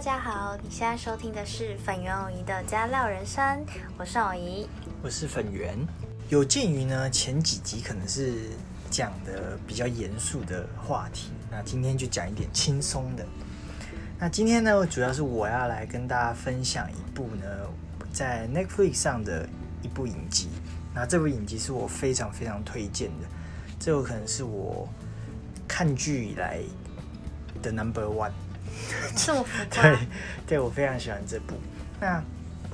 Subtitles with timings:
[0.00, 3.62] 大家好，你现在收听的是粉圆偶仪的加料人生，
[3.98, 4.66] 我是偶仪，
[5.02, 5.76] 我是粉圆。
[6.30, 8.48] 有鉴于呢前几集可能是
[8.90, 13.26] 讲的比较严肃的话题，那今天就讲一点轻松的。
[14.18, 17.46] 那今天呢，主要是我要来跟大家分享一部呢
[18.10, 19.46] 在 Netflix 上的
[19.82, 20.48] 一部影集。
[20.94, 23.28] 那这部影集是我非常非常推荐的，
[23.78, 24.88] 这有可能是我
[25.68, 26.58] 看剧以来
[27.60, 28.32] 的 Number One。
[29.16, 29.82] 这么浮夸？
[29.82, 29.98] 对，
[30.46, 31.54] 对我非常喜欢这部。
[32.00, 32.22] 那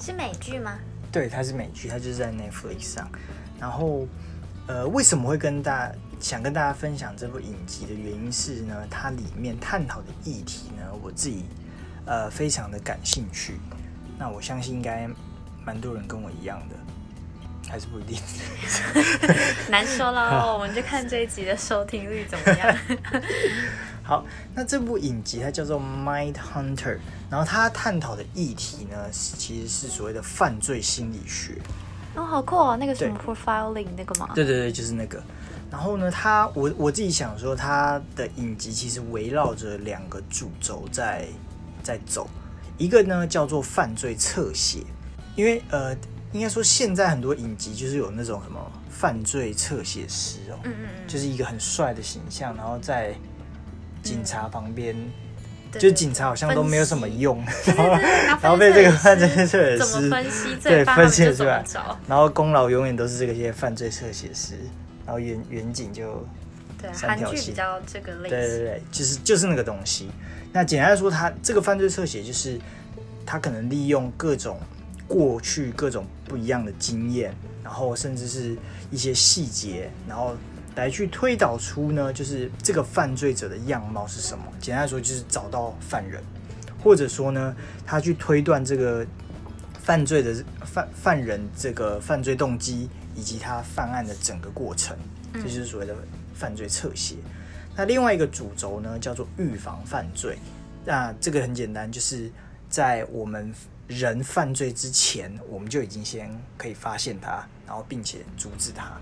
[0.01, 0.79] 是美剧吗？
[1.11, 3.09] 对，它是美剧，它就是在 Netflix 上。
[3.59, 4.07] 然后，
[4.67, 8.87] 呃，为什么会跟大家想跟大家分享这部影集的原因是呢？
[8.91, 11.45] 它里面探讨的议题呢，我自己
[12.05, 13.55] 呃非常的感兴趣。
[14.19, 15.09] 那我相信应该
[15.65, 16.77] 蛮多人跟我一样的，
[17.71, 18.19] 还是不一定。
[19.69, 22.77] 难说喽，我们就看这一集的收听率怎么样。
[24.07, 24.25] 好，
[24.55, 26.77] 那这部影集它叫做《Mind Hunter》，
[27.29, 31.59] 然后它探讨的议题呢，其实是所谓的犯罪心理学。
[32.15, 32.77] 哦，好酷哦！
[32.77, 34.31] 那个什么 profiling 那个吗？
[34.33, 35.21] 对对对，就是那个。
[35.73, 41.27] 然后呢，它我我自己想说，它的影集其实围绕着两个主轴在
[41.83, 42.29] 在走，
[42.79, 44.85] 一个呢叫做犯罪侧写，
[45.35, 45.93] 因为呃，
[46.31, 53.13] 应该说现在很多影集就是有那种什么犯罪侧写师哦，嗯嗯嗯，就是一个很帅的形象，然后在。
[54.07, 54.95] 警察旁边，
[55.73, 57.85] 就警察好像都没有什么用，然后
[58.41, 61.65] 然后被这个犯罪摄影师分析对分析出来，
[62.07, 64.55] 然后功劳永远都是这个些犯罪摄影师，
[65.05, 66.25] 然后远远景就
[66.81, 70.09] 对韩剧比较这个类型，对对对，就是就是那个东西。
[70.53, 72.59] 那简单来说，他这个犯罪侧写就是
[73.27, 74.59] 他可能利用各种
[75.09, 78.57] 过去各种不一样的经验，然后甚至是
[78.91, 80.37] 一些细节，然后。
[80.77, 84.45] 来去推导出呢，就是这个犯罪者的样貌是什么？
[84.61, 86.23] 简单来说，就是找到犯人，
[86.85, 89.05] 或者说呢，他去推断这个
[89.83, 94.97] 犯罪的犯犯人这个犯罪动机以及他犯案的整个过程，
[95.33, 95.97] 这就是所谓的
[96.35, 97.17] 犯罪侧写。
[97.75, 100.39] 那另外一个主轴呢，叫做预防犯罪。
[100.85, 102.31] 那这个很简单，就是
[102.69, 103.53] 在我们
[103.87, 109.01] 人犯罪之前，我们就已经先可以发现他，然后并且阻止他。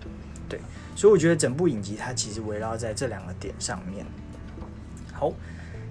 [0.49, 0.61] 对，
[0.95, 4.05] 所以我觉得整部影集它其实围绕在这两个点上面。
[5.13, 5.33] 好，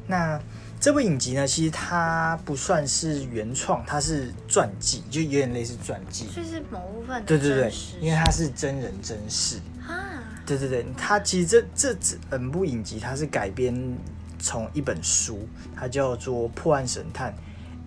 [0.06, 0.40] 那
[0.80, 10.22] 这部影集呢，其实它不算是原创，它是传记，就有点类似传记，就是某部分对对对，因为它是真人真事啊。
[10.46, 13.98] 对对对，它其实这这整部影集它是改编
[14.38, 17.32] 从一本书，它叫做《破案神探》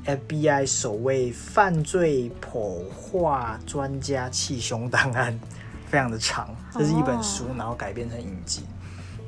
[0.07, 5.39] ，FBI 首位犯罪破化专家气胸档案。
[5.89, 8.63] 非常的长，这是一本书，然后改编成影集。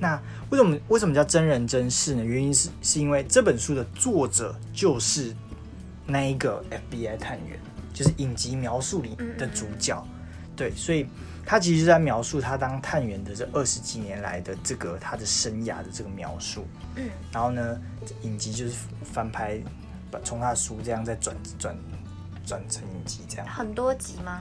[0.00, 2.24] 那为什么为什么叫真人真事呢？
[2.24, 5.32] 原因是是因为这本书的作者就是
[6.04, 7.56] 那一个 FBI 探员，
[7.94, 10.04] 就是影集描述里的主角。
[10.56, 11.06] 对，所以
[11.46, 16.66] 他其实是在描述他当探员的这二十几年来的这个他的生涯的这个描述。
[16.96, 17.80] 嗯，然后呢，
[18.22, 18.72] 影集就是
[19.04, 19.60] 翻拍，
[20.10, 21.76] 把从他的书这样再转转
[22.46, 23.46] 转成影集这样。
[23.46, 24.40] 很多集吗？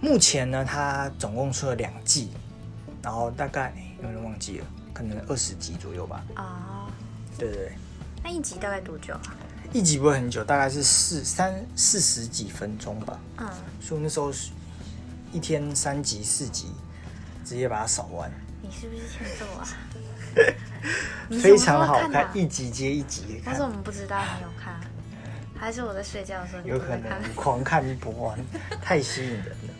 [0.00, 2.30] 目前呢，他总共出了两季，
[3.02, 6.22] 然后大概有点忘记了，可能二十集左右吧。
[6.34, 6.90] 啊，
[7.38, 7.72] 对对对。
[8.22, 9.22] 那一集大概多久啊？
[9.72, 13.18] 一集不会很久，大概是四三四十几分钟吧。
[13.38, 13.48] 嗯。
[13.80, 14.50] 所以那时候是
[15.32, 16.72] 一天三集四集，
[17.44, 18.30] 直接把它扫完。
[18.60, 19.66] 你是不是欠揍啊？
[21.40, 23.42] 非常好看，一集接一集。
[23.44, 24.80] 但是我们不知道你有看，
[25.58, 28.38] 还是我在睡觉的时候有可能狂看不完，
[28.82, 29.74] 太吸引人了。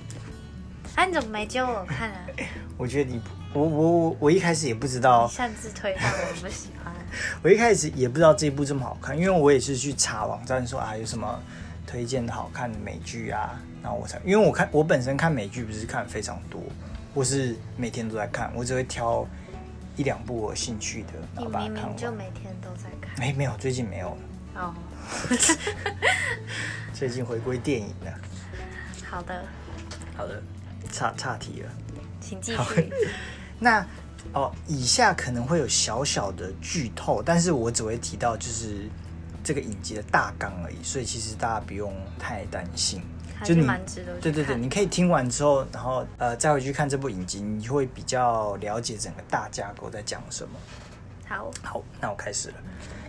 [0.97, 2.20] 哎，你怎么没教我看啊？
[2.78, 3.20] 我觉得你，
[3.53, 5.26] 我我我我一开始也不知道。
[5.28, 6.94] 擅自推翻，我不喜欢。
[7.43, 11.41] 我一开始也不知道这一部这么好看，因为我也是去查网站说啊有什么
[11.87, 16.60] 推荐的好看的美剧啊，然后我才，因为我看我本身看美剧不是看非常多，
[17.12, 19.26] 我是每天都在看，我只会挑
[19.97, 21.97] 一两部我兴趣的，然后把它看完。
[21.97, 23.19] 就每天都在看？
[23.19, 24.19] 没没有，最近没有了。
[24.56, 24.75] 哦。
[26.93, 28.12] 最近回归电影了。
[29.08, 29.44] 好的。
[30.17, 30.43] 好的。
[30.93, 31.70] 差差题了，
[32.20, 32.93] 请继续。
[33.58, 33.85] 那
[34.32, 38.88] 哦，以下可能会有小小的剧透，但是我只会提到就是
[39.43, 43.02] 这个影集的大纲而已，所以其实大家不用太担心。
[43.42, 43.66] 就你
[44.20, 50.50] 对对对，你可以听完之后，然后呃再回去看这部影集，你就会比较了解整个大架构在讲什么。
[51.26, 52.54] 好，好，那我开始了。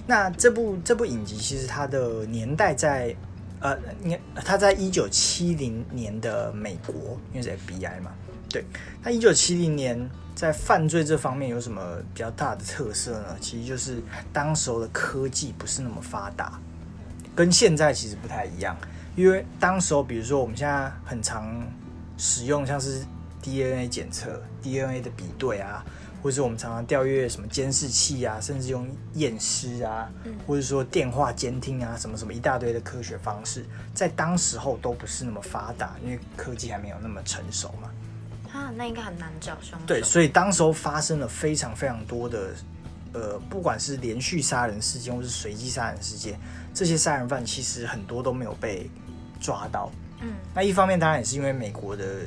[0.07, 3.16] 那这部这部影集其实它的年代在。
[3.62, 8.12] 呃，你它在一九七零年的美国，因为是 FBI 嘛，
[8.50, 8.63] 对。
[9.01, 11.81] 那一九七零年在犯罪这方面有什么
[12.13, 13.38] 比较大的特色呢？
[13.39, 16.60] 其实就是当时候的科技不是那么发达，
[17.33, 18.78] 跟现在其实不太一样，
[19.16, 21.46] 因为当时候比如说我们现在很常
[22.18, 23.06] 使用像是
[23.42, 25.84] DNA 检测、DNA 的比对啊，
[26.22, 30.10] 或者是我们常常调阅什么监视器啊，甚至用验尸啊，
[30.48, 37.92] 或者说电话监听啊，什么什么一大堆的科学方式，在当时候都不是那么发达，因为科技还没有那么成熟嘛。
[38.52, 39.86] 啊，那应该很难找凶手。
[39.86, 42.54] 对，所以当时候发生了非常非常多的，
[43.14, 46.40] 呃，不管是连续杀人事件或是随机杀人事件，
[46.75, 48.88] 这些杀人犯其实很多都没有被
[49.39, 49.89] 抓到。
[50.22, 52.19] 嗯，那一方面当然也是因为美国的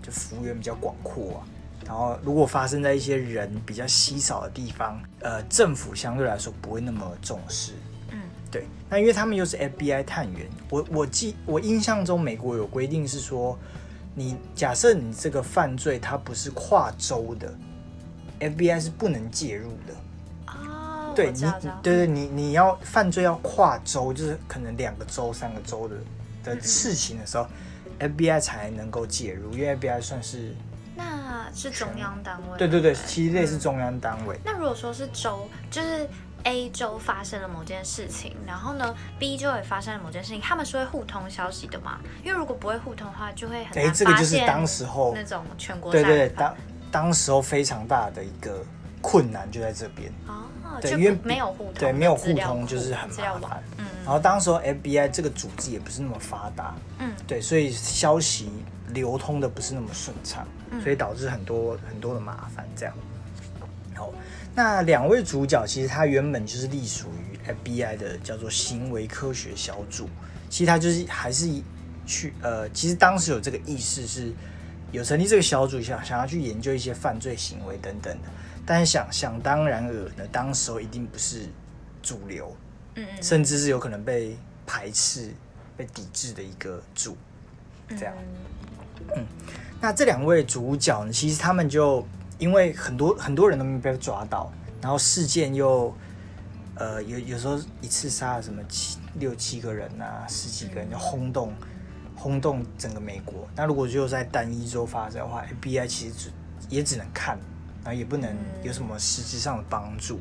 [0.00, 1.42] 就幅员比较广阔啊，
[1.84, 7.72] 然后如果发生在一些人比较稀少的地方，呃，政府相对来说不会那么重视。
[8.12, 8.20] 嗯，
[8.50, 13.58] 对，那因为他们又是 FBI 探员，我我记我印象中美国有规定是说。
[14.14, 17.54] 你假设你这个犯罪它不是跨州的
[18.40, 19.94] ，FBI 是不能介入的。
[21.26, 25.96] 哦，对你对对，你你要犯罪要跨州，就是可能两个州、三个州的
[26.44, 27.46] 的嗯事情的时候
[27.98, 30.54] ，FBI 才能够介入，因为 FBI 算是
[30.96, 32.58] 那是中央单位。
[32.58, 34.38] 对对对，不其实类似中央单位。
[34.44, 36.08] 那如果说是州，就是
[36.44, 41.98] A 州发生了某件事情，然后呢 B 州也发生了某件事情，他们是会互通消息的嘛？
[42.24, 46.56] 因为如果不会互通的话，就会很哎，难这个就是当时候那种全国对对对，杀人犯
[46.90, 48.64] 当当时候非常大的一个
[49.02, 50.10] 困难就在这边。
[50.26, 53.62] 哦，就对因为没有互通对，没有互通就是很麻烦。
[53.78, 58.48] 嗯然后当时候 FBI 这个组织也不是那么发达，嗯对，所以消息
[58.94, 62.66] 流通的不是那么顺畅，嗯所以导致很多很多的麻烦。
[62.74, 62.94] 这样，
[63.94, 64.10] 好，
[64.54, 67.38] 那两位主角其实他原本就是隶属于
[67.68, 70.08] FBI 的叫做行为科学小组，
[70.48, 71.46] 其实他就是还是
[72.06, 74.32] 去呃，其实当时有这个意识是
[74.90, 78.28] 有成立这个小组，想想要去研究一些犯罪行为等等的，
[78.68, 81.48] 但是想想当然尔呢，当时候一定不是
[82.02, 82.54] 主流，
[82.96, 84.36] 嗯嗯，甚至是有可能被
[84.66, 85.32] 排斥、
[85.74, 87.16] 被抵制的一个主。
[87.96, 88.14] 这样
[89.16, 89.24] 嗯
[89.80, 92.06] 那这两位主角呢，其实他们就
[92.38, 95.96] 因为很多很多人都没被抓到，然后事件又
[96.74, 101.54] 呃有有时候一次杀了什么七六七个人啊，十几个人，就轰动
[102.14, 103.48] 轰动整个美国。
[103.56, 106.30] 那如果只有在单一州发生的话，FBI 其实只
[106.68, 107.38] 也只能看，
[107.88, 110.20] 然后也不能有什么实质上的帮助。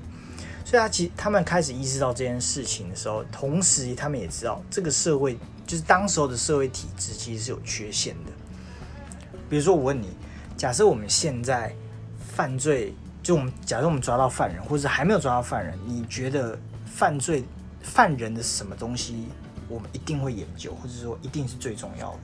[0.64, 8.32] 所以他其实他们开始意识到这件事情的时候，同时他们也知道这个社会就是当时候的社会体制其实是有缺陷的。
[9.50, 10.08] 比如说，我问你，
[10.56, 11.76] 假设我们现在
[12.34, 17.44] 犯罪，就我们假设我们抓到犯人，或者还没有抓到犯人，你觉得犯罪
[17.82, 19.28] 犯人的什么东西
[19.68, 22.20] 我们一定会研究，或者说一定是最重要的？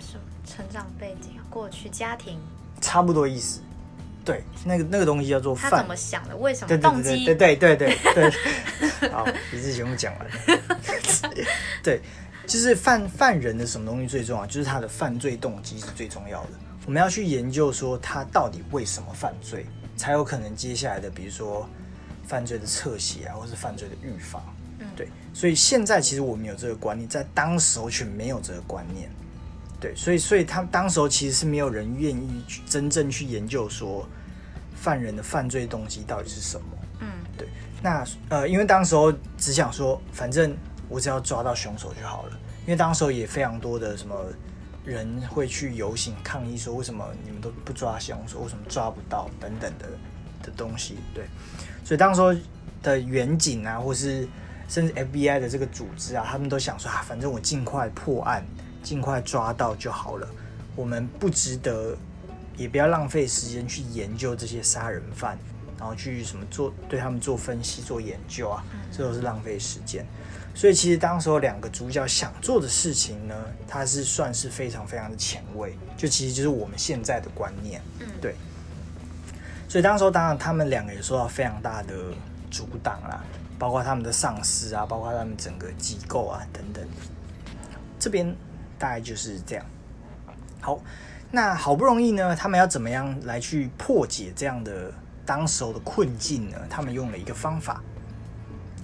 [0.00, 2.38] 什么成长背景、过去家庭，
[2.80, 3.60] 差不多意思。
[4.22, 7.24] 对，那个那个东西叫做犯他怎么想的，为什对对么动机？
[7.24, 8.30] 对对对对对对
[9.00, 9.08] 对。
[9.10, 10.60] 好，一次节目讲完了。
[11.82, 12.00] 对，
[12.46, 14.46] 就是犯犯人的什么东西最重要？
[14.46, 16.50] 就是他的犯罪动机是最重要的。
[16.86, 19.64] 我们要去研究说他到底为什么犯罪，
[19.96, 21.68] 才有可能接下来的，比如说
[22.26, 24.42] 犯罪的侧写啊，或是犯罪的预防。
[24.78, 29.10] 嗯对，所以现在其实我们有这个观念，在当时候却没有这个观念。
[29.80, 34.06] 对，所以所以他当时候其实是没有人愿意去真正去研究说
[34.74, 36.66] 犯人的犯罪动机到底是什么。
[37.00, 37.48] 嗯对
[37.82, 40.54] 那呃，因为当时候只想说，反正
[40.88, 42.38] 我只要抓到凶手就好了。
[42.66, 44.14] 因为当时候也非常多的什么
[44.84, 49.86] 人会去游行抗议，说为什么你们都不抓凶手，为什么抓不到等等的
[50.42, 50.98] 的东西。
[51.14, 51.24] 对，
[51.82, 52.34] 所以当时候
[52.82, 54.28] 的远景啊，或是
[54.68, 58.44] 甚至 FBI 的这个组织啊，他们都想说啊，反正我尽快破案，
[58.82, 60.28] 尽快抓到就好了。
[60.76, 61.96] 我们不值得，
[62.56, 65.38] 也不要浪费时间去研究这些杀人犯，
[65.78, 70.06] 然后去什么做对他们做分析、做研究啊，这都是浪费时间。
[70.54, 73.34] 所以其实当时候两个主角想做的事情呢，
[73.68, 77.80] 它是算是非常非常的前卫，就其实就是我们现在的观念。
[78.00, 78.34] 嗯，对
[79.68, 81.94] 所以当时候当然他们两个也受到非常大的
[82.50, 83.22] 阻挡啦，
[83.58, 86.84] 包括他们的上司啊，包括他们整个机构啊等等。
[87.98, 88.34] 这边
[88.80, 89.64] 大概就是这样。
[90.60, 90.80] 好，
[91.30, 94.92] 那好不容易呢，他们要怎么样来去破解这样的
[95.24, 96.56] 当时候的困境呢？
[96.68, 97.82] 他们用了一个方法，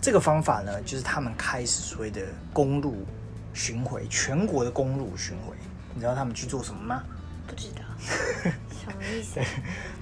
[0.01, 2.21] 这个方法呢，就是他们开始所谓的
[2.53, 3.05] 公路
[3.53, 5.57] 巡回，全国的公路巡回。
[5.95, 7.03] 你知道他们去做什么吗？
[7.47, 9.41] 不知道 什么意思？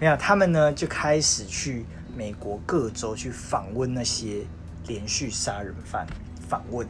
[0.01, 1.87] 没有，他们呢就开始去
[2.17, 4.45] 美国各州去访问那些
[4.87, 6.07] 连续杀人犯，
[6.49, 6.87] 访问，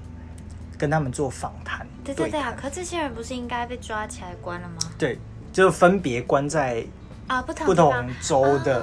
[0.78, 1.86] 跟他们做访谈。
[2.04, 2.54] 对对对啊！
[2.56, 4.76] 可这些人不是应该被抓起来关了吗？
[4.98, 5.18] 对，
[5.52, 6.84] 就分别关在
[7.26, 8.80] 啊，不同不同州的、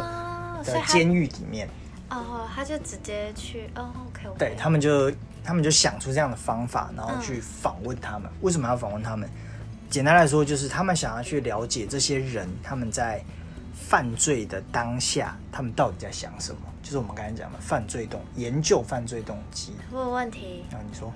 [0.63, 1.69] 的监狱里面。
[2.09, 5.11] 哦，他就直接去，哦，OK 对他们就
[5.43, 8.29] 他们就想出这样的方法，然后去访问他们。
[8.41, 9.29] 为什么要访问他们？
[9.89, 13.23] 简单来说，就是他们想要去了解这些人他们在
[13.73, 16.61] 犯罪的当下，他们到底在想什么。
[16.81, 19.73] 就是我们刚才讲的犯罪动研究犯罪动机。
[19.91, 21.13] 问问题，啊，你说，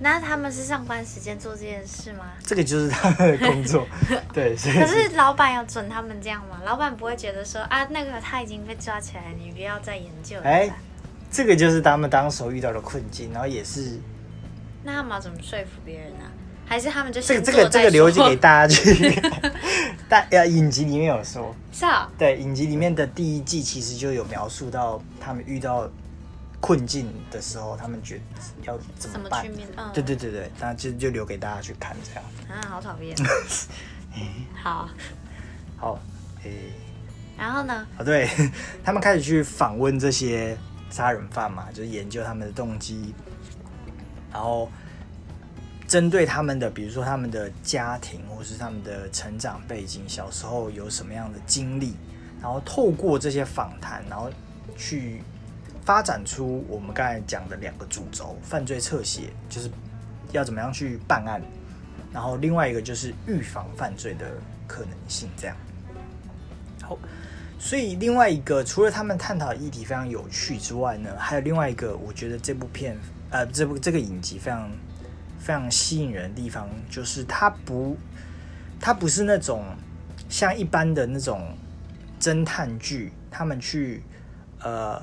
[0.00, 2.26] 那他们是上班时间做这件事吗？
[2.44, 3.86] 这个就是他们的工作，
[4.32, 4.56] 对。
[4.56, 6.60] 所以可是老板有准他们这样吗？
[6.64, 10.42] 老板不会觉得说啊，那个他已经被抓起来，你不要再研究了。
[10.44, 10.70] 哎，
[11.30, 13.98] 这个就是他们当时候遇到的困境，然后也是
[14.84, 16.24] 那他们要怎么说服别人呢、
[16.64, 19.20] 还是他们就这个这个这个留着给大家去。
[20.08, 25.90] 但呃，影集里面有说，是啊，对，影集里面的第一季其实就有描述到他们遇到
[26.60, 28.22] 困境的时候，他们觉得
[28.64, 29.56] 要怎么办怎么去。
[29.56, 29.68] 面？
[29.76, 32.24] 嗯，对对对对，那就就留给大家去看这样。
[32.48, 33.16] 啊，好讨厌。
[34.54, 34.88] 好，
[35.76, 36.00] 好，
[36.42, 36.72] 诶、
[37.36, 37.86] 然后呢？
[37.96, 38.28] 啊对，
[38.82, 40.56] 他们开始去访问这些
[40.90, 43.14] 杀人犯嘛，就是研究他们的动机，
[44.32, 44.68] 然后
[45.86, 51.94] 针对他们的，比如说他们的家庭或是他们的成长背景，小时候有什么样的经历，
[52.42, 54.28] 然后透过这些访谈，然后
[54.76, 55.22] 去
[55.88, 59.70] 发展出我们刚才讲的两个主轴：犯罪侧写，就是
[60.32, 61.40] 要怎么样去办案，
[62.12, 64.26] 然后另外一个就是预防犯罪的
[64.66, 65.56] 可能性，这样。
[66.82, 66.98] 好，
[67.58, 72.94] 所以另外一个，除了他们探讨议题非常有趣之外呢，还有另外一个，我觉得这部片，
[73.30, 74.70] 呃，这部这个影集非常
[75.38, 77.96] 非常吸引人的地方，就是它不，
[78.78, 79.64] 它不是那种
[80.28, 81.56] 像一般的那种
[82.20, 84.02] 侦探剧，他们去
[84.60, 85.00] 呃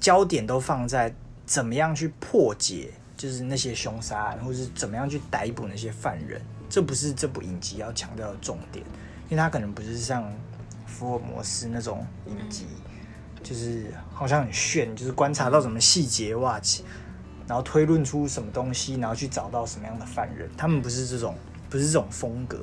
[0.00, 1.14] 焦点都放在
[1.44, 8.84] 怎么样去破解，就是那些凶杀案，或是怎么样去逮捕那些犯人，这不是这部影集要强调的重点，
[9.28, 10.32] 因为它可能不是像
[10.86, 12.66] 福尔摩斯那种影集，
[13.42, 16.84] 就是好像很炫，就是观察到什么细节哇，其
[17.46, 20.48] 然后推论出什么东西，然后去找到什么样的犯人。
[20.56, 21.34] 他们不是这种，
[21.70, 22.58] 不是这种风格，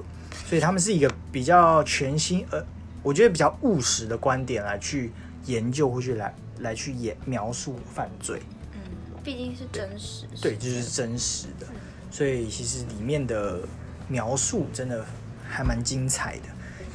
[0.46, 2.64] 所以他们是一个比较全新，呃，
[3.02, 5.12] 我觉得比较务实的观点来去
[5.46, 8.42] 研究或去来来去演描述犯罪。
[8.74, 8.80] 嗯，
[9.24, 10.26] 毕竟是真实。
[10.42, 11.68] 对，就是真实的，
[12.12, 13.60] 所以其实里面的
[14.08, 15.06] 描述真的
[15.48, 16.44] 还蛮精彩的，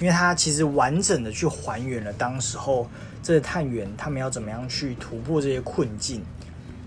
[0.01, 2.89] 因为它其实完整的去还原了当时候
[3.23, 6.23] 这个探员他们要怎么样去突破这些困境。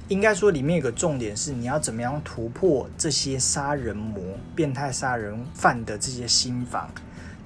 [0.10, 4.22] 应该说，里面有个重点是你要怎么样突破这些杀人魔、
[4.54, 6.92] 变态杀人犯的这些心防，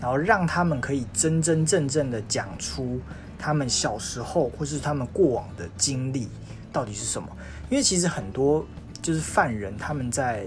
[0.01, 2.99] 然后让他们可以真真正正的讲出
[3.37, 6.27] 他们小时候或是他们过往的经历
[6.71, 7.27] 到底是什么。
[7.69, 8.65] 因为其实很多
[9.01, 10.45] 就是犯人他们在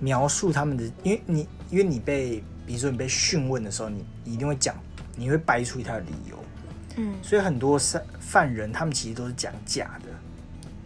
[0.00, 4.76] 描述他们的，因为你因为你被比如说你被讯问的时候，你你一定会讲，
[5.16, 6.36] 你会掰出他的理由，
[6.96, 10.08] 嗯，所以很多犯犯人他们其实都是讲假的。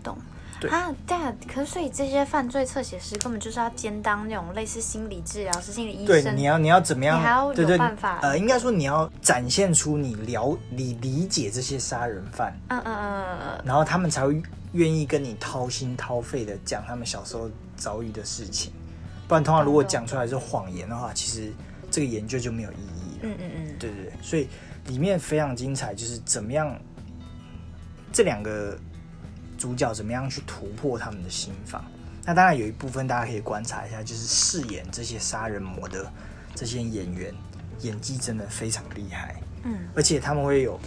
[0.02, 0.16] 懂。
[0.62, 6.36] 对啊，对啊，可是所以这些犯罪侧写师根本就是要兼当那种类似心理治疗师、心理医对，生。
[6.36, 7.18] 你要你要怎么样？
[7.18, 14.40] 你还要对对有办法呃，应该说你要展现出你了你理解这些杀人犯，嗯嗯嗯嗯嗯，然后他们才会
[14.72, 18.72] 愿意跟你掏心掏肺的讲他们小时候遭遇的事情。
[19.26, 21.52] 不然，通常如果讲出来是谎言的话，其实
[21.90, 23.18] 这个研究就没有意义了。
[23.22, 24.46] 嗯嗯嗯，对对对，所以
[24.86, 26.78] 里面非常精彩，就是怎么样
[28.12, 28.78] 这两个
[29.62, 31.84] 主角怎么样去突破他们的心房。
[32.24, 36.10] 那当然有一部分大家可以观察一下，就是饰演这些杀人魔的
[36.52, 37.32] 这些演员，
[37.82, 40.80] 演技真的非常厉害，嗯，而且他们会有，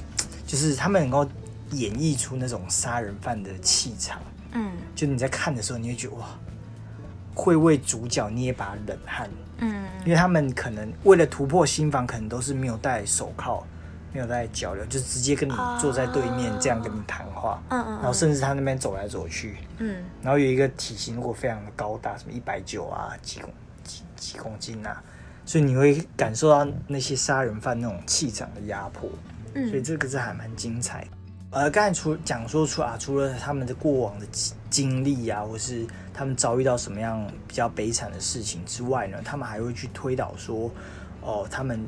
[0.46, 1.26] 就是他们能够
[1.72, 4.20] 演绎出那种杀人犯的气场。
[4.52, 6.28] 嗯就你在看的时候，你会觉得哇，
[7.34, 9.30] 会为主角捏把冷汗。
[9.60, 13.66] 嗯因为他们可能为了突破心房，可能都是没有戴手铐，
[14.16, 17.62] 没有在交流，就直接跟你坐在对面，啊这样跟你谈话。
[17.68, 23.54] 嗯嗯，然后甚至他那边走来走去，嗯然后有一个体型如果非常的高大，什么一百九啊，几公
[23.84, 25.04] 几几公斤啊，
[25.46, 29.10] 所以你会感受到那些杀人犯那种气场的压迫。
[29.54, 31.08] 嗯，所以这个是还蛮精彩的。
[31.52, 40.72] 呃，刚才除讲说出啊，除了他们的过往的经经历啊，或是他们遭遇到什么样比较悲惨的事情之外呢，他们还会去推导说，
[41.22, 41.80] 哦，他们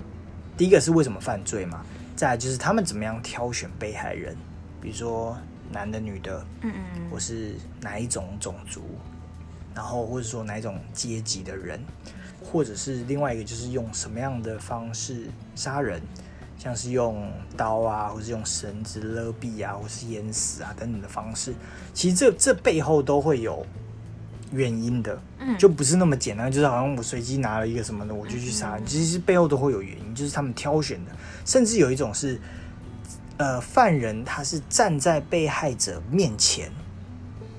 [0.58, 1.86] 第一个是为什么犯罪嘛，
[2.18, 4.36] 再来就是他们怎么样挑选被害人，
[4.82, 5.38] 比如说
[5.72, 8.82] 男的、女的，嗯嗯或是哪一种种族，
[9.76, 11.80] 然后或者说哪一种阶级的人，
[12.44, 16.02] 或者是另外一个就是用什么样的方式杀人，
[16.58, 21.54] 像是用刀啊，或是用绳子勒毙啊，或是淹死啊等等的方式，
[21.94, 23.64] 其实这这背后都会有
[24.52, 31.12] 原因的，嗯，就不是那么简单，就是好像我随机拿了一个什么的我就去杀，其实背后都会有原因，就是他们挑选的，
[31.46, 32.40] 甚至有一种是
[33.38, 36.72] 呃，犯人他是站在被害者面前，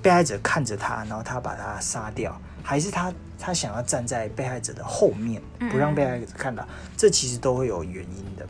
[0.02, 5.40] 被害者看着他，然后他把他杀掉，还是他他想要站在被害者的后面，
[5.71, 6.66] 不让被害者看到，
[6.97, 8.47] 这其实都会有原因的。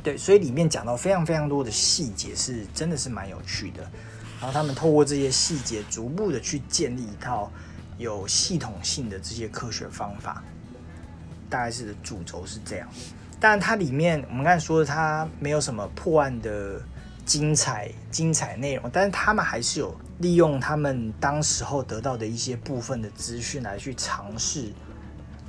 [0.00, 3.90] 对，所以里面讲到非常非常多的细节，是真的是蛮有趣的。
[4.40, 7.50] 然后他们透过这些细节，逐步的去建立一套
[7.98, 10.42] 有系统性的这些科学方法，
[11.50, 12.88] 大概是主轴是这样。
[13.40, 16.80] 但它里面我们刚才说它没有什么破案的
[17.24, 24.72] 精彩精彩内容，但是他们还是有利用他们当时候得到的一些部分的资讯来去尝试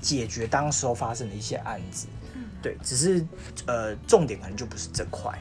[0.01, 2.07] 解决当时候发生的一些案子。
[2.61, 3.25] 对，只是
[3.65, 5.31] 呃重点可能就不是这块。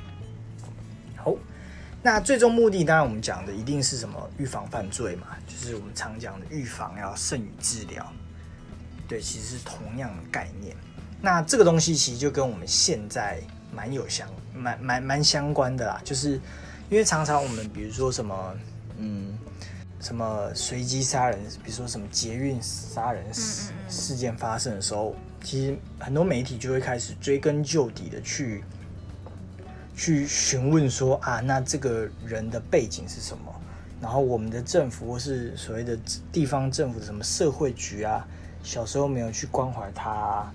[1.98, 8.06] 好，那最终目的当然我们讲的一定是什么预防犯罪嘛，就是我们常讲的预防要胜于治疗。
[9.08, 10.76] 对，其实是同样的概念。
[11.20, 13.40] 那这个东西其实就跟我们现在
[13.74, 16.40] 蛮有相蛮蛮蛮相关的啦，就是
[16.90, 18.54] 因为常常我们比如说什么
[18.98, 19.36] 嗯
[20.00, 28.62] 什么随机杀人，比如说什么捷运杀人事事件发生的时候，其实很多媒体就会开始追根究底的去
[29.98, 33.52] 去询问说啊，那这个人的背景是什么？
[34.00, 35.98] 然后我们的政府或是所谓的
[36.30, 38.24] 地方政府的什么社会局啊，
[38.62, 40.48] 小时候没有去关怀他。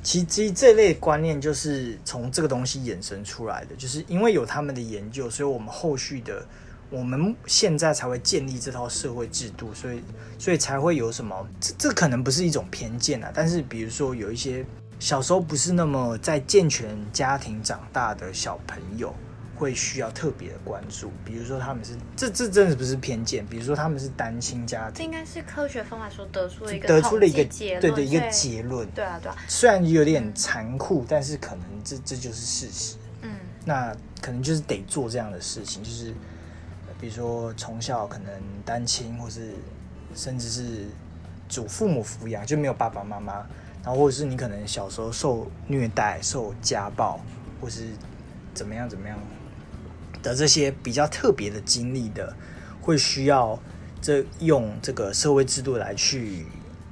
[0.00, 6.46] 其实这类观念就是从这个东西衍生出来的，就是因为有他们的研究，所以我们后续的
[6.88, 10.00] 我们现在才会建立这套社会制度，所以
[10.38, 14.64] 所以才会有什么这这可能不是一种偏见啊，但是比如说有一些
[14.98, 19.14] 小时候不是那么在健全家庭长大的小朋友。
[19.56, 28.84] 会需要特别的关注，比如说他们是这这真的不是偏见，比如说他们是单亲家庭，这应该是科学方法所得出的一个得出了一个结论，对的一个结论。
[28.90, 32.96] 对啊，对啊，虽然有点残酷，但是可能这这就是事实。
[33.22, 33.30] 嗯，
[33.64, 36.12] 那可能就是得做这样的事情，就是
[37.00, 38.32] 比如说从小可能
[38.64, 39.52] 单亲，或是
[40.16, 40.86] 甚至是
[41.48, 43.46] 祖父母抚养，就没有爸爸妈妈，
[43.84, 47.20] 然后或者是你可能小时候受虐待、受家暴，
[47.60, 47.88] 或是
[48.54, 49.18] 怎么样怎么样。
[50.22, 52.34] 的这些比较特别的经历的，
[52.80, 53.60] 会需要
[54.00, 56.46] 这用这个社会制度来去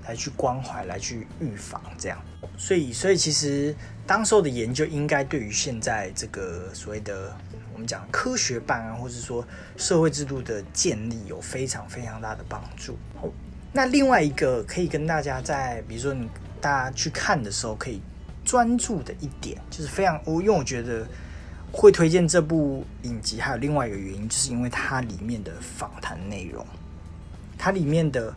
[0.07, 2.22] 来去关怀、来去预防这样。
[2.59, 3.74] 所以，所以其实
[4.07, 7.35] 当时候的研究应该对于现在这个所谓的
[7.72, 9.42] 我们讲科学办案，或者说
[9.78, 12.98] 社会制度的建立有非常非常大的帮助。
[13.72, 16.28] 那另外一个可以跟大家在比如说你
[16.62, 18.01] 大家去看的时候可以
[18.44, 21.05] 专注的一点，就是非常我因为我觉得。
[21.75, 26.66] 会推荐这部影集，还有另外一个原因，就是因为它里面的访谈内容，
[27.57, 28.31] 它里面的，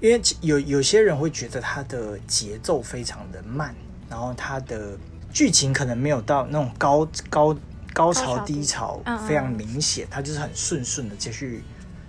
[0.00, 3.74] 因为有有些人会觉得它的节奏非常的慢，
[4.08, 4.96] 然后它的
[5.30, 7.54] 剧情可能没有到那种高高
[7.92, 11.62] 高潮低潮非常明显，它就是很顺顺的继续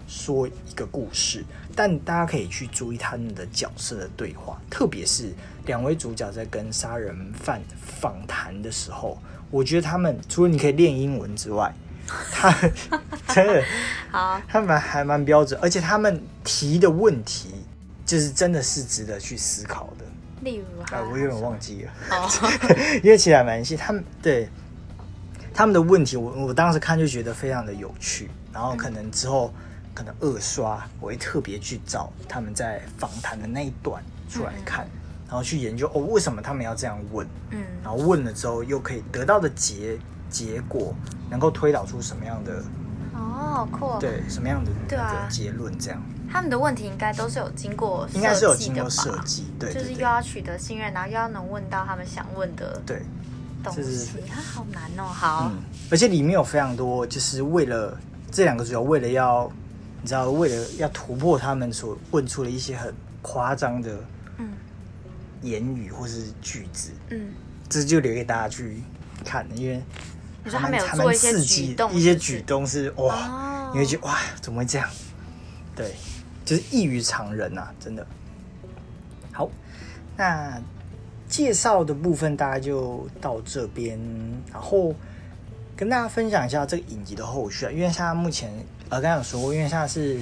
[0.10, 1.46] 说一个故事。
[1.76, 5.32] 但大家可以去注意他们的角色的对话，特别是
[5.66, 7.62] 两位主角在跟杀人犯
[8.02, 9.18] 访谈的时候。
[9.50, 11.74] 我觉得他们除了你可以练英文之外，
[12.32, 12.52] 他
[13.30, 13.64] 真的
[14.12, 17.56] 好，他们还蛮标准，而且他们提的问题
[18.06, 20.06] 就是真的是值得去思考的。
[20.42, 21.92] 例如，啊，我有点忘记了，
[23.04, 23.76] 因为其实还蛮细。
[23.76, 24.48] 他们对
[25.54, 29.54] 他们的问题，我我当时看就觉得非常的有趣，然后可能之后
[29.94, 34.88] 可能二刷，我会特别去找他们在访谈的那一段出来看。
[35.28, 37.28] 然后去研究哦，为什么他们要这样问？
[37.52, 39.98] 嗯，然后问了之后，又可以得到的结
[40.30, 40.96] 结果，
[41.30, 42.64] 能够推导出什么样的
[43.14, 45.28] 哦，酷对什么样的对啊。
[45.30, 45.78] 结论？
[45.78, 46.02] 这样。
[46.32, 53.02] 他们的问题应该都是有经过应该是有经过设计，对，就是又要取得信任，然后又要能问到他们想问的对。
[53.62, 55.52] 东西，它好难哦，好，
[55.92, 57.96] 而且里面有非常多，就是为了
[58.32, 59.52] 这两个主要为了要
[60.02, 63.98] 你知道，为了要突破他们所问出的一些很夸张的。
[65.42, 67.32] 言语或是句子，嗯，
[67.70, 68.84] 这就留给大家去
[69.24, 69.82] 看，因为
[70.52, 74.90] 他们有做一些举动，一些举动是哇，你会觉得哇，怎么会这样？
[75.74, 75.96] 对，
[76.44, 78.06] 就是异于常人呐，真的。
[79.32, 79.50] 好，
[80.18, 80.62] 那
[81.30, 83.98] 介绍的部分大家就到这边，
[84.52, 84.94] 然后
[85.74, 88.52] 跟大家分享一下这个影集的后续啊，因为现在目前
[88.90, 90.20] 呃刚刚有说过，因为现在是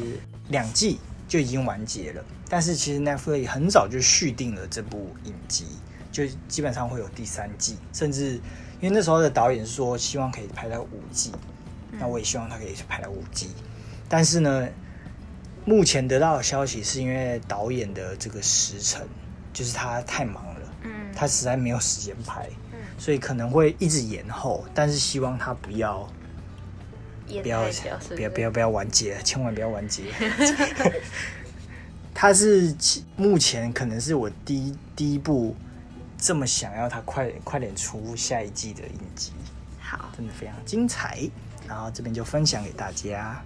[0.50, 2.24] 两季就已经完结了。
[2.50, 5.66] 但是其实 Netflix 很早就续订了这部影集，
[6.12, 8.36] 就基本上会有第三季，甚至
[8.80, 11.32] 因为那时候的导演说希望可以拍到五季，
[11.92, 13.50] 那我也希望他可以拍到五季。
[14.08, 14.68] 但是呢，
[15.66, 19.06] 目前得到的消息是因为导演的这个时辰，
[19.52, 24.64] 就是他太忙了，嗯，他实在没有时间拍，嗯，所以可能会一直延后。
[24.74, 26.17] 但是希望他不要也
[27.42, 27.84] 不要是
[28.16, 30.04] 不要不要不要完结，千万不要完结。
[32.14, 32.76] 它是
[33.16, 35.56] 目前可能是我第一第一部
[36.18, 39.32] 这么想要它快快点出下一季的影集，
[39.80, 41.30] 好，真的非常精彩。
[41.68, 43.44] 然后这边就分享给大家。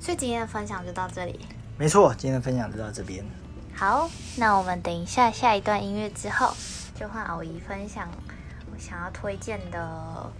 [0.00, 1.38] 所以今天的分享就到这里。
[1.76, 3.22] 没错，今天的分享就到这边。
[3.74, 6.56] 好，那我们等一下下一段音乐之后，
[6.98, 8.08] 就换偶姨分享
[8.72, 10.32] 我想要推荐的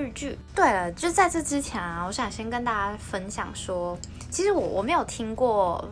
[0.00, 0.38] 日剧。
[0.54, 3.98] 对了，就在这之前啊，我想先跟大家分享说，
[4.30, 5.86] 其实我我没有听过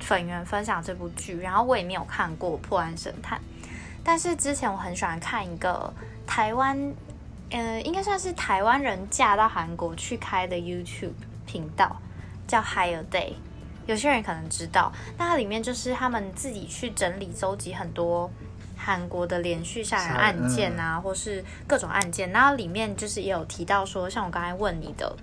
[0.00, 3.38] 粉圆分享这部剧，然后我也没有看过《破案神探》，
[4.02, 5.92] 但是之前我很喜欢看一个
[6.26, 6.92] 台湾，
[7.50, 11.12] 呃，应该算是台湾人嫁到韩国去开的 YouTube
[11.46, 11.96] 频道，
[12.46, 13.34] 叫 Higher Day。
[13.86, 18.30] 有些人可能知道，那它里面就是他们自己去整理、收集很多
[18.76, 22.30] 韩国的连续杀人案件啊，或是各种案件。
[22.30, 25.14] 然后里面就是也有提到说，像我刚才问你的，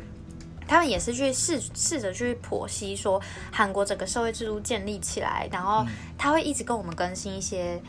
[0.67, 5.85] 他们也是去试试着去剖析说韩国整个社会制度建立起来，然后
[6.17, 7.81] 他会一直跟我们更新一些。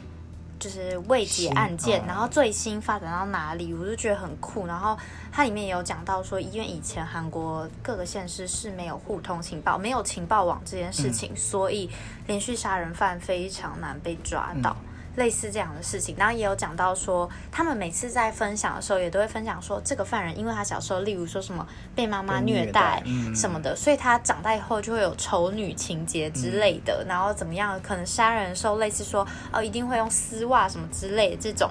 [0.58, 4.64] 就是未解案件，然后最新发展到哪里，我就觉得很酷。
[4.64, 4.96] 然后
[5.32, 11.90] 它里面也有讲到说，因为以前韩国各个县市是没有互通情报、没有情报网这件事情，所以
[12.28, 14.76] 连续杀人犯非常难被抓到。
[15.16, 23.02] 类似这样的事情，然后也有讲到说，他们每次在分享的时候，也都会分享说，这个犯人因为他小时候，例如说什么被妈妈虐待
[23.34, 31.68] 什么的，所以他长大以后就会有丑女情节之类的，然后怎么样，可能杀人的时候类似说，哦，一定会用丝袜什么之类的这种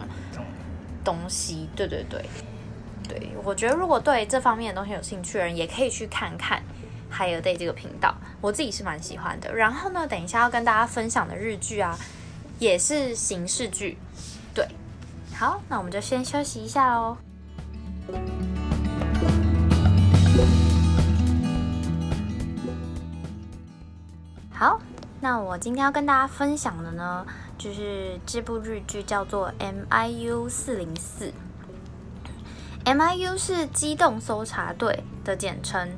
[1.04, 2.24] 东西，对对对，
[3.08, 6.62] 对我觉得如果对这方面的东西有兴趣的人，也可以去看看
[7.12, 9.54] Higher Day 这个频道，我自己是蛮喜欢的。
[9.54, 11.98] 然后呢，等一下要跟大家分享的日剧啊，
[12.62, 13.98] 也是刑事剧，
[14.54, 14.68] 对。
[15.34, 17.18] 好，那我们就先休息一下喽。
[24.52, 24.80] 好，
[25.20, 27.26] 那我今天要跟大家分享的呢，
[27.58, 29.52] 就是这部日剧叫做
[29.90, 31.34] 《MIU 四零四》。
[32.96, 35.90] MIU 是机动搜查队的简称，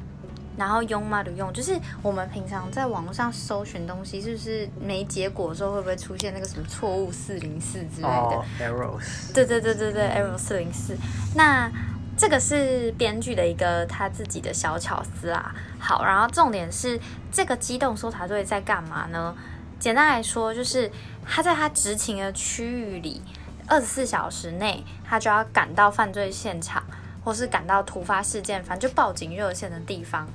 [0.58, 8.08] 然后用嘛的用，就是我们平常在网络上搜寻东西，是不是没结果的时候会不会出现那个什么错误四零四之类的？
[8.08, 10.96] 哦，Arrows，对对对对对，Arrow 四零四。
[11.36, 11.72] 那
[12.16, 15.56] 这个是编剧的一个他自己的小巧思啦。
[15.80, 17.00] 好，然后重点是
[17.32, 19.36] 这个机动搜查队在干嘛呢？
[19.80, 20.89] 简单来说，就是
[21.26, 23.22] 他在他执勤的区域里，
[23.68, 26.82] 二十四小时内，他就要赶到犯罪现场，
[27.22, 30.26] 或是赶到突发事件，反正就报警热线的地方，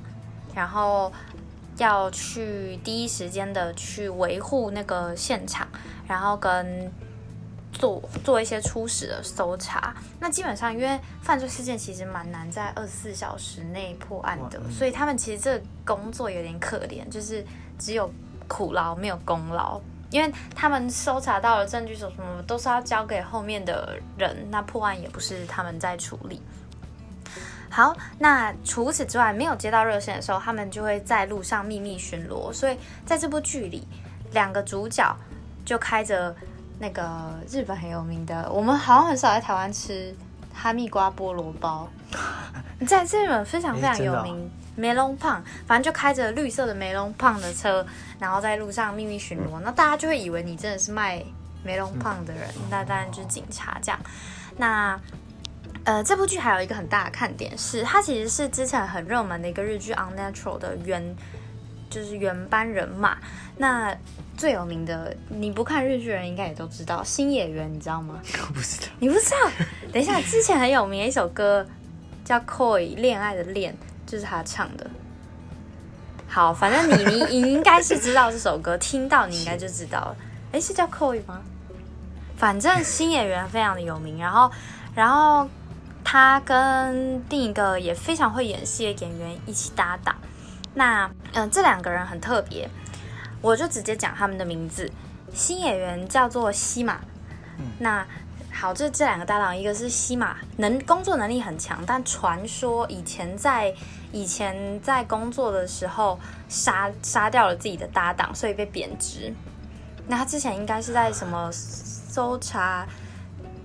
[0.53, 1.11] 然后
[1.77, 5.67] 要去第一时间的去维护那个现场，
[6.07, 6.91] 然后跟
[7.71, 9.95] 做做一些初始的搜查。
[10.19, 17.45] 那基本上，因为犯罪事件其实蛮难在二十四小时内破案的，所以他们其实这工作有点可怜，就是
[17.77, 18.11] 只有
[18.47, 19.79] 苦劳没有功劳。
[20.11, 26.41] 因为他们搜查到的证据什么什么都是要交给后面的人，那破案也不是他们在处理。
[27.69, 32.51] 好，那除此之外，没有接到热线的时候，他们就会在路上秘密巡逻。
[32.51, 33.87] 所以在这部剧里，
[34.31, 35.15] 两个主角
[35.63, 36.35] 就开着
[36.79, 40.15] 那个日本很有名的，我们好像很少在台湾吃
[40.53, 41.87] 哈密瓜菠萝包，
[42.87, 44.49] 在日本非常非常有名。
[44.75, 47.85] 梅隆胖，反正就开着绿色的梅隆胖的车，
[48.17, 51.21] 然后在路上秘密巡逻，那大家就会以为你真的是卖
[51.65, 53.99] 梅隆胖的人，那当然就是警察这样。
[54.55, 54.97] 那
[55.89, 61.03] 呃，这部剧还有一个很大的看点是，它其实是之前很热门的一个日剧《Unnatural》的原
[61.89, 63.17] 就是原班人马。
[63.57, 63.97] 那
[64.37, 68.21] 最有名的，你不看日剧的人应该也都知道，新演员你知道吗？
[68.47, 69.37] 我不知道，你不知道？
[69.91, 71.65] 等一下，之前很有名的一首歌
[72.23, 73.75] 叫《Koi》，恋爱的恋，
[74.05, 74.87] 就是他唱的。
[76.27, 80.15] 好，反正你你你应该是知道这首歌，听到你应该就知道了。
[80.51, 81.41] 哎，是叫 Koi 吗？
[82.37, 84.51] 反正新演员非常的有名，然后
[84.93, 85.49] 然后
[86.03, 90.15] 他跟另一个也非常会演戏的演员一起搭档。
[90.73, 92.69] 那嗯、呃这两个人很特别，
[93.41, 94.91] 我就直接讲他们的名字。
[95.33, 96.99] 新演员叫做西马，
[97.79, 98.05] 那
[98.51, 103.73] 好，这这两个搭档，一个是西马，能工作能力很强，但传说以前在
[104.11, 109.31] 以前在工作的时候杀杀掉了自己的搭档，所以被贬值。
[110.07, 112.87] 那他之前应该是在什么搜查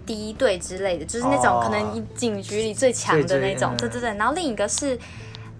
[0.07, 4.14] 第一队之类的，就是那种哦可能警局里最强的那种，对对对。
[4.17, 4.99] 然后另一个是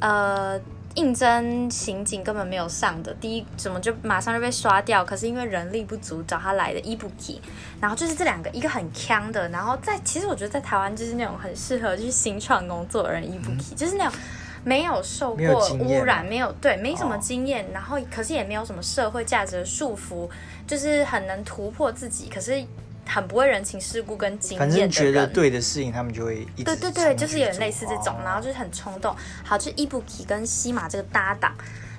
[0.01, 0.61] 呃
[0.95, 5.05] 应征刑警根本没有上的，第一怎么就马上就被刷掉？
[5.05, 7.41] 可是因为人力不足，找他来的伊布基，
[7.81, 14.15] 然后就是这两个，一个很强的，然后在其实我觉得在台湾就是那种很适合去新创工作的人，伊布基就是那种
[14.63, 20.31] 没有受过污染，没有对，没什么哦经验，然后可是也没有什么社会价值的束缚，
[20.65, 22.65] 就是很能突破自己，可是
[23.07, 25.33] 很不会人情世故跟经反验的正觉得人。
[25.33, 29.15] 对的事情，他们就会一直对对对，就是有点类似这种，哦然后就是很冲动。
[29.45, 31.55] 好，就是伊布奇跟西马这个搭档，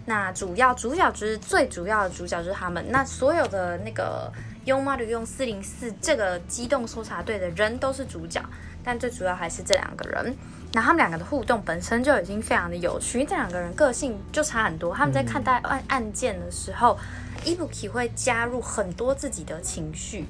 [0.05, 2.83] 那主要主角就是最主要的主角就是他们。
[2.89, 4.31] 那所有的那个
[4.65, 8.41] 用马旅用四零四这个机动搜查队的人都是主角，
[8.83, 10.35] 但最主要还是这两个人。
[10.73, 14.93] 那他们两个的互动本身就已经非常的有趣，因为这两个人个性就差很多。
[14.93, 16.97] 他们在看待案案件的时候，
[17.45, 20.25] 伊布奇会加入很多自己的情绪，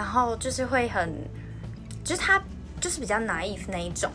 [0.00, 1.12] 然后就是会很，
[2.02, 2.42] 就是他
[2.80, 4.10] 就是比较 naive 那一种，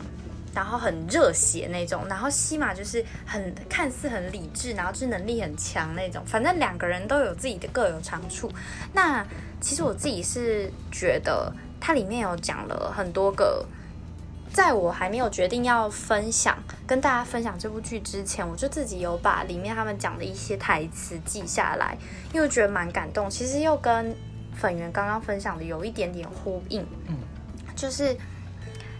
[0.51, 6.25] 然后很热血那种，然后西马就是很看似很理智，然后就是能力很强那种。
[6.25, 8.51] 反正两个人都有自己的各有长处。
[8.93, 9.23] 那
[9.61, 13.63] 其实我自己是觉得它里面有讲了很多个。
[14.51, 21.97] 在我还没有决定要分享跟大家分享这部剧之前，我就自己有把里面他们讲的一些台词记下来，
[22.33, 23.29] 因为我觉得蛮感动。
[23.29, 24.15] 其实又跟
[24.55, 27.17] 粉圆刚刚分享的有一点点呼应，嗯，
[27.75, 28.15] 就是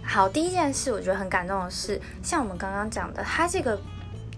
[0.04, 3.80] 好第一件事，我觉得很感动的是，像我们刚刚讲的，他这个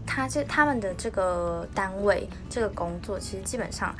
[0.06, 3.93] 他这他们的这个单位这个工作，其实基本上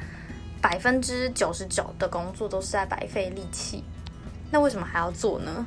[0.62, 3.84] 百分之九十九的工作都是在白费力气，
[4.51, 5.65] 那为什么还要做呢？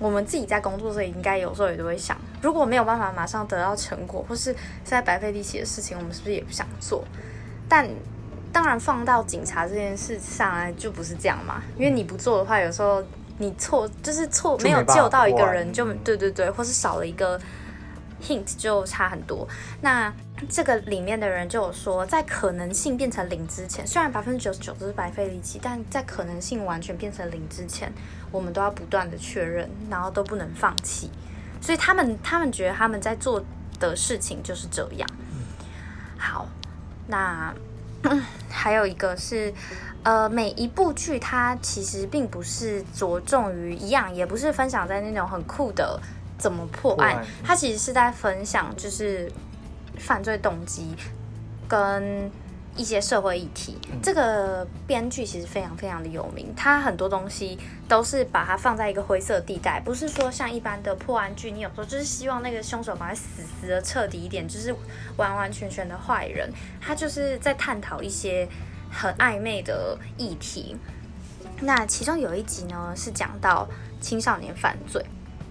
[0.00, 7.04] 我们自己在工作时应该有时候也都会想，如果没有办法马上得到成果，或是是在白费力气的事情，我们是不是也不想做？
[7.68, 7.88] 但
[8.52, 13.02] 当然放到警察这件事上来就不是这样嘛，因为你不做的话，有时候
[13.38, 17.40] 你错就是错没有救到一个人，就对对对，或是少了一个
[18.22, 19.46] hint 就差很多。
[19.80, 20.12] 那
[20.48, 27.92] 这个里面的人就有说，在可能性变成零之前，虽然百分之九十九都是白费力气，但在可能性完全变成零之前，
[28.30, 31.10] 我们都要不断的确认，然后都不能放弃。
[31.60, 33.42] 所以他们他们觉得他们在做
[33.80, 35.08] 的事情就是这样。
[36.16, 36.46] 好，
[37.08, 37.52] 那
[38.48, 39.52] 还有一个是，
[40.02, 46.00] 呃，每一部剧它其实并不是着重于一样，也不是分享在那种很酷的
[46.38, 47.26] 怎么破案，破案。
[47.44, 49.30] 它其实是在分享就是
[49.98, 50.94] 犯罪动机
[51.66, 52.30] 跟
[52.78, 53.76] 一些社会议题。
[54.02, 64.74] 这个编剧其实非常非常的有名，他很多东西都是把它放在一个灰色地带，不是说像一般的破案剧，你有时候就是希望那个凶手赶快死死的彻底一点，就是
[65.16, 66.50] 完完全全的坏人。
[66.80, 68.48] 他就是在探讨一些
[68.90, 70.76] 很暧昧的议题。
[71.60, 73.68] 那其中有一集呢是讲到
[74.00, 75.04] 青少年犯罪。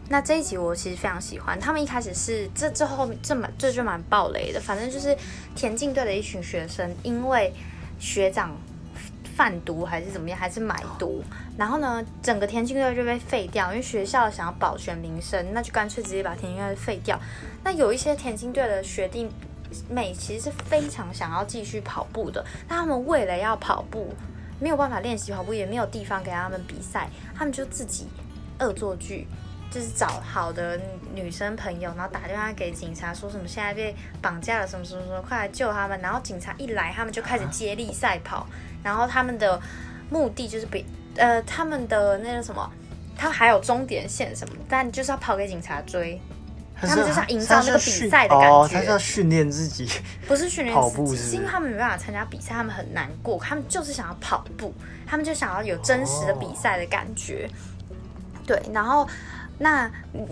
[0.09, 5.15] 那这一集我其实非常喜欢，他们一开始是这这后这蛮这就蛮暴雷的，反正就是
[5.55, 7.53] 田径队的一群学生，因为
[7.99, 8.55] 学长
[9.35, 11.21] 贩毒还是怎么样，还是买毒，
[11.57, 17.19] 然后呢，整个田径队就被废掉，因为学校想要保全名声，那就干脆直接把田径队废掉。
[17.63, 19.29] 那有一些田径队的学弟
[19.89, 24.13] 妹其实是非常想要继续跑步的，那他们为了要跑步，
[24.57, 28.07] 没有办法练习跑步，也没有地方给他们比赛，他们就自己
[28.59, 29.27] 恶作剧。
[29.69, 30.79] 就是找好的
[31.13, 35.99] 女生朋友，然后打电话给警察，说什么现在被绑架了，什么什么什么，快来救他们。
[36.01, 38.47] 然后警察一来，他们就开始接力赛跑，
[38.83, 39.59] 然后他们的
[40.09, 40.85] 目的就是比
[41.17, 42.71] 呃他们的那个什么，
[43.15, 46.19] 他还有终点线什么，但就是要跑给警察追，
[46.73, 49.89] 他他们就是要营造那个比赛的感觉哦，他是要训练自己。
[50.27, 54.73] 不是训练跑自己，步是是是因为他们没办法参加比赛，他们很难过，他们就是想要跑步，
[55.05, 57.49] 他们就想要有真实的比赛的感觉。
[58.45, 59.05] 对，然后
[59.57, 60.27] 那嗯，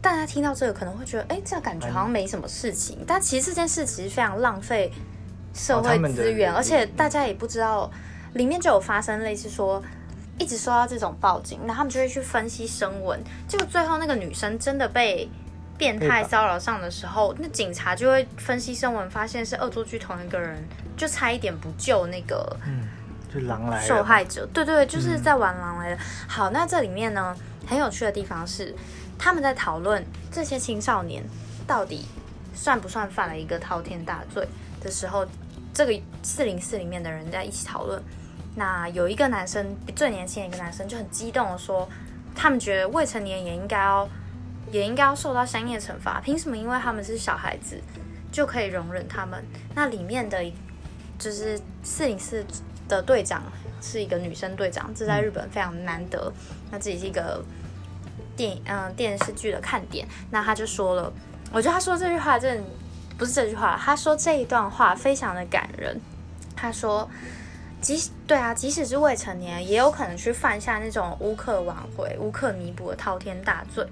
[0.00, 4.92] 大家听到这个可能会觉得，哎，这感觉好像没什么事情，但其实这件事其实非常浪费
[5.54, 7.90] 社会资源，而且大家也不知道，
[8.34, 9.82] 里面就有发生类似说。
[10.38, 15.28] 一直收到这种报警，然后他们就会去分析声纹，结果最后那个女生真的被
[15.76, 20.60] 变态骚扰上的时候，那警察就会分析声纹，发现是恶作剧同一个人，
[20.96, 22.88] 就差一点不救那个嗯，
[23.32, 23.80] 就狼来。
[23.80, 24.46] 受害者。
[24.52, 25.98] 对对，就是在玩狼来了。
[26.28, 28.74] 好，那这里面呢，很有趣的地方是，
[29.18, 31.24] 他们在讨论这些青少年
[31.66, 32.06] 到底
[32.54, 34.46] 算不算犯了一个滔天大罪
[34.80, 35.26] 的时候，
[35.72, 38.02] 这个四零四里面的人在一起讨论。
[38.54, 41.88] 那有一个男生，最年轻的一个男生就很激动的说，
[42.34, 44.06] 他们觉得未成年也应该要，
[44.70, 46.20] 也应该要受到相应的惩罚。
[46.20, 46.54] 凭什么？
[46.54, 47.80] 因为他们是小孩子，
[48.30, 49.42] 就可以容忍他们？
[49.74, 50.44] 那里面的
[51.18, 52.44] 就是四零四
[52.96, 53.42] 的队长
[53.80, 56.32] 是一个女生队长，这在日本非常难得。
[56.70, 57.44] 那这也是一个
[58.36, 60.06] 电嗯、电视剧的看点。
[60.30, 61.12] 那他就说了，
[61.52, 62.64] 我觉得他说这句话真的
[63.18, 66.00] 不是这句话，他说这一段话非常的感人。
[66.56, 67.08] 他说。
[67.82, 73.84] 即使对啊，即使是未成年，也有可能去犯下那种无可挽回、无可弥补的滔天大罪。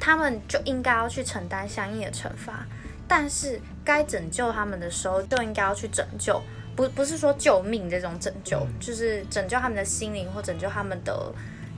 [0.00, 2.66] 他们就应该要去承担相应的惩罚。
[3.06, 6.42] 但是该拯救他们的时候，就应该要去拯救，
[6.74, 11.32] 不不是说救命这种拯救，就是拯救他们的心灵或拯救他们的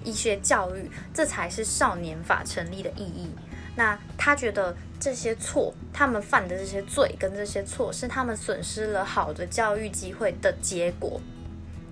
[0.04, 3.30] 医学教育，这才是少年法成立的意义。
[3.76, 11.20] 那他觉得这些错，他们犯的这些罪跟这些错，是他们损失了好的教育机会的结果。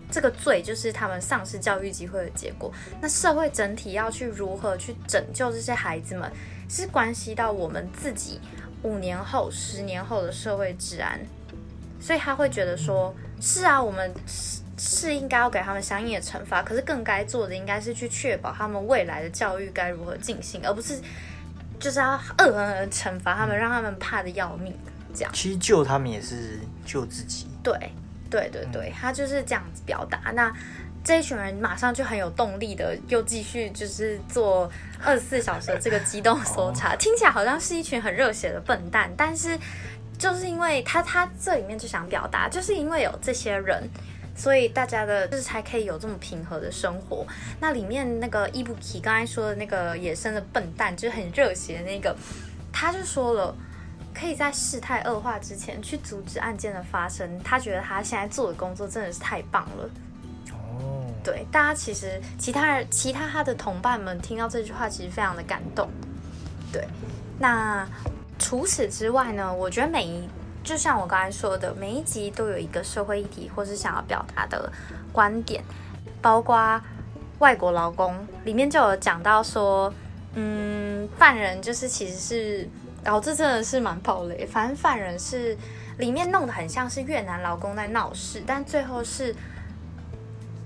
[0.08, 2.70] 这个罪就是他们丧失教育机会的结果。
[3.00, 6.30] 那社会整体要去如何去拯救这些孩子们，
[6.68, 8.38] 是关系到我们自己
[8.82, 11.18] 五年后、十年后的社会治安。
[12.02, 21.00] 所以他会觉得说：是啊，我们是是应该要给他们相应的惩罚，可是更该做的应该是去确保他们未来的教育该如何进行，而不是。
[21.80, 24.72] 就是要恶狠狠惩罚他们，让他们怕的要命，
[25.12, 25.32] 这样。
[25.34, 27.48] 其实救他们也是救自己。
[27.60, 27.74] 对，
[28.30, 30.30] 对对对，他就是这样子表达。
[30.32, 30.52] 那
[31.02, 34.70] 这一群人马上就很有动力的，又继续就是做
[35.02, 36.94] 二十四小时这个机动搜查。
[36.94, 39.58] 听起来好像是一群很热血的笨蛋，但是
[40.22, 43.82] 就是因为他他这里面就想表达，就是因为有这些人。
[44.35, 47.26] 所以大家的就是才可以有这么平和的生活。
[47.61, 52.16] 那里面那个伊布奇刚才说的那个野生的笨蛋，就是很热血的那个，
[52.72, 53.54] 他就说了，
[54.14, 57.38] 可以在事态恶化之前去阻止案件的发生。
[57.42, 59.90] 他觉得他现在做的工作真的是太棒了。
[60.52, 65.90] 哦，对，大家其实其他人其他他的同伴们听到这句话，其实非常的感动。
[66.72, 66.88] 对，
[67.38, 67.87] 那
[68.42, 70.28] 除此之外呢，我觉得每一。
[70.64, 74.72] 就像我刚才说的，每一集都有一个社会议题，或是想要表达的
[75.11, 75.61] 观点，
[76.20, 76.81] 包括
[77.40, 79.92] 外国劳工里面就有讲到说，
[80.35, 82.68] 嗯，犯人就是其实是，
[83.05, 84.46] 哦，这真的是蛮暴雷。
[84.46, 85.59] 反正犯人是
[85.98, 89.35] 里面弄得很像是越南劳工在闹事，但最后是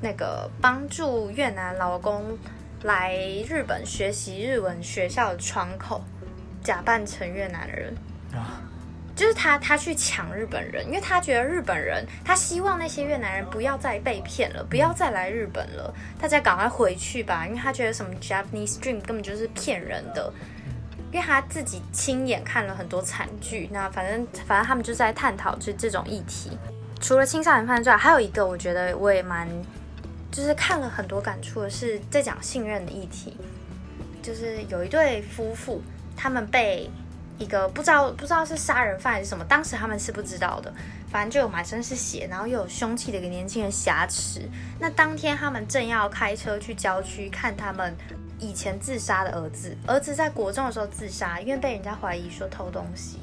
[0.03, 2.37] 那个帮助越南劳工
[2.83, 3.17] 来
[3.49, 6.05] 日本学习日文学校的窗口，
[6.66, 7.94] 假扮成越南人
[8.33, 8.61] 啊。
[9.14, 20.31] 就是他，他去抢日本人，因为他觉得日本人，他希望那些越南人不要再被骗了，不要再来日本了，大家赶快回去吧，因为他觉得什么 Japanese Dream 根本就是骗人的，
[21.11, 23.70] 因为他自己亲眼看了很多惨剧。
[23.72, 26.59] 那反正反正他们就在探讨这这种议题。
[27.00, 29.48] 除了青少年犯罪，还有一个我觉得我也蛮，
[30.31, 33.35] 就是看了很多感触的是在讲信任的议题，
[34.22, 35.83] 就是有一对夫妇，
[36.16, 36.90] 他们被。
[37.38, 40.72] 一个不知道不知道是杀人犯还是什么，当时他们是不知道的。
[41.11, 44.48] 反正就有满身是血，然后又有凶器的一个年轻人挟持。
[44.81, 47.94] 那当天他们正要开车去郊区看他们
[48.38, 53.18] 以前自杀的儿子，儿子在国中的时候自杀，因为被人家怀疑说偷东西。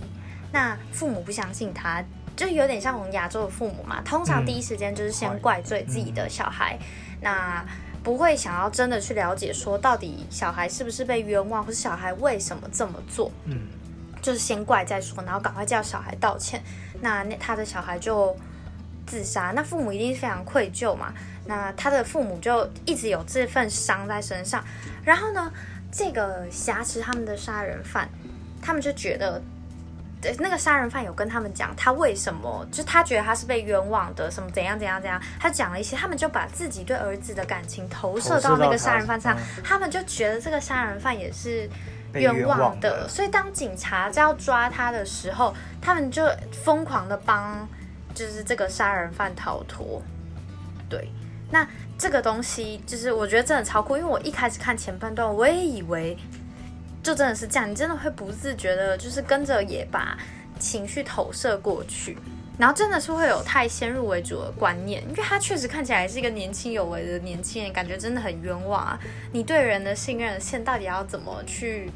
[0.51, 2.03] 那父母不相信他，
[2.35, 6.77] 就有点像我们亚洲的父母嘛，通常第一时间就是先怪罪自己的小孩，
[7.19, 7.65] 那
[8.03, 13.31] 不会想要真的去了解说到底小孩是不是被冤枉，或是小孩为什么这么做。
[13.45, 13.67] 嗯。
[14.21, 16.63] 就是先怪再说，然后赶快叫小孩道歉。
[17.01, 18.33] 那那他的小孩就
[19.05, 21.13] 自杀，那父母一定非常愧疚嘛。
[21.45, 24.63] 那他的父母就一直有这份伤在身上。
[25.03, 25.51] 然后呢，
[25.91, 28.07] 这个挟持他们的杀人犯，
[28.61, 29.41] 他们就觉得，
[30.39, 35.21] 那个杀人犯有跟他们讲他为什么，就他觉得他是被冤枉的，什么怎样怎样怎样。
[35.39, 41.69] 他讲了一些，他们就把自己对儿子的感情投射到那个杀人犯上，他们就觉得这个杀人犯也是。
[42.13, 46.23] 冤枉的，所以当警察在要抓他的时候，他们就
[46.63, 47.67] 疯狂的帮，
[48.13, 49.99] 就是这个杀人犯逃脱。
[50.87, 51.09] 对，
[51.49, 56.15] 那这个东西就是我觉得真的超酷，因为我一开始看前半段，我也以为
[57.03, 60.17] 就真的是这样，你真的会不自觉的，就是跟着也把
[60.57, 62.17] 情绪投射过去，
[62.57, 68.99] 然后真的是会有太先入为主的观念，因为他确实看起来是一个年轻有为的年轻人，感觉真的很冤枉啊！
[69.33, 71.91] 你对人的信任线到底要怎么去？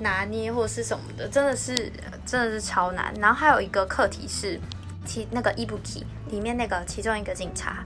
[0.00, 1.92] 拿捏或是什么的，真的是
[2.26, 3.14] 真的是超难。
[3.20, 4.58] 然后还有一个课题是，
[5.04, 7.84] 其那个伊布奇里面那个其中一个警察，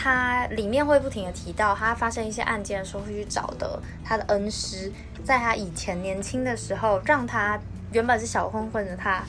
[0.00, 4.92] 他里面会不停的提到，他发生一些案件的时候会去找的他的恩师，
[5.24, 7.58] 在他以前年轻的时候，让他
[7.90, 9.20] 原本是小混混的他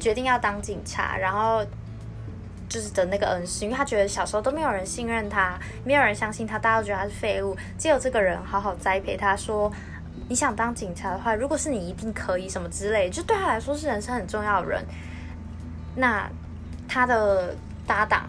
[0.00, 1.64] 决定要当警察，然后
[2.68, 9.72] 就是的那个恩师，因为他觉得小时候都没有人信任他，没有人相信他，大家都觉得他是废物，只有这个人好好栽培他，说。
[10.28, 14.84] 你想当警察的话，如果是你，一定可以什么之类，就对他来说是人生很重要的人。
[15.94, 16.28] 那
[16.88, 17.54] 他的
[17.86, 18.28] 搭档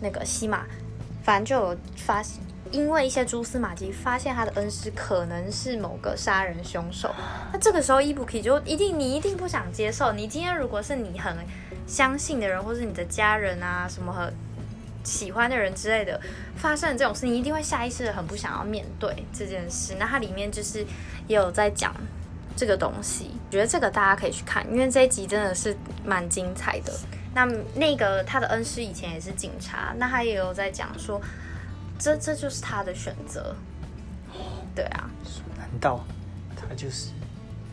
[0.00, 0.64] 那个西马，
[1.22, 7.14] 反正就有发现因为一些蛛丝马迹，发现他的恩师可能是某个杀人凶手。
[7.52, 10.12] 那这个时候伊布克就一定，你一定不想接受。
[10.12, 11.36] 你今天如果是你很
[11.86, 14.32] 相信的人，或是你的家人啊，什么和。
[15.04, 16.20] 喜欢的人之类的，
[16.54, 19.96] 发生这种事，你一定会下意识的很不想要面对这件事。
[19.98, 20.86] 那它里面就是
[21.26, 21.92] 也有在讲，
[22.54, 26.92] 这个东西，我觉得这个大家可以去看，因为这一集真的是蛮精彩的。
[27.34, 31.20] 那那个他的恩师以前也是警察，那他也有在讲说，
[31.98, 33.54] 这这就是他的选择。
[34.74, 35.10] 对啊，
[35.56, 36.04] 难道
[36.56, 37.10] 他就是？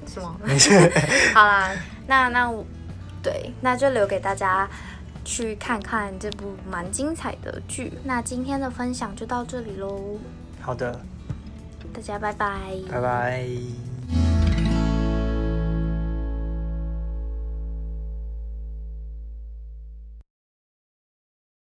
[0.08, 0.36] 是吗？
[1.36, 1.72] 好啦，
[2.08, 2.52] 那那
[3.22, 4.68] 对，那就留给大家
[5.24, 7.94] 去看看这部蛮精彩的剧。
[8.04, 10.18] 那今天的分享就到这里喽。
[10.62, 11.00] 好的，
[11.94, 12.60] 大家拜拜，
[12.92, 13.89] 拜拜。